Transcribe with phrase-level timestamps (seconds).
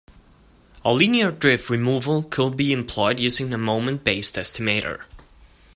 [0.83, 5.01] A linear drift removal could be employed using a moment based estimator.